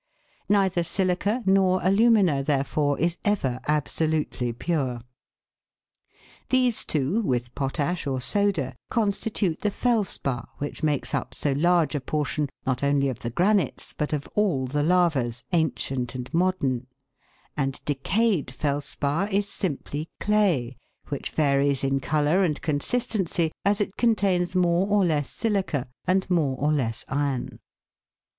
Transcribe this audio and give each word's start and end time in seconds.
Neither 0.49 0.81
silica 0.81 1.43
nor 1.45 1.79
alumina, 1.83 2.41
therefore, 2.41 2.97
is 2.97 3.19
ever 3.23 3.59
absolutely 3.67 4.51
pure. 4.51 5.01
These 6.49 6.85
two, 6.85 7.21
with 7.21 7.53
potash 7.53 8.07
or 8.07 8.19
soda, 8.19 8.73
constitute 8.89 9.59
the 9.59 9.69
felspar 9.69 10.47
which 10.57 10.81
makes 10.81 11.13
up 11.13 11.35
so 11.35 11.51
large 11.51 11.93
a 11.93 12.01
portion, 12.01 12.49
not 12.65 12.81
only 12.81 13.09
of 13.09 13.19
the 13.19 13.29
granites, 13.29 13.93
but 13.93 14.11
of 14.11 14.27
all 14.33 14.65
the 14.65 14.81
lavas, 14.81 15.43
ancient 15.53 16.15
and 16.15 16.33
modern; 16.33 16.87
and 17.55 17.79
decayed 17.85 18.49
felspar 18.49 19.27
is 19.27 19.47
simply 19.47 20.09
day> 20.19 20.77
which 21.09 21.29
varies 21.29 21.83
in 21.83 21.99
colour 21.99 22.43
and 22.43 22.63
con 22.63 22.79
sistency 22.79 23.51
as 23.63 23.79
it 23.79 23.97
contains 23.97 24.55
more 24.55 24.87
or 24.87 25.05
less 25.05 25.29
silica, 25.29 25.87
and 26.07 26.27
more 26.27 26.57
or 26.57 26.71
less 26.71 27.05
iron. 27.07 27.59